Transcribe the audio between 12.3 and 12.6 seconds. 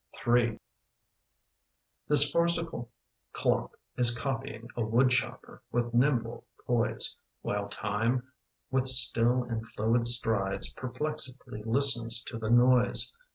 the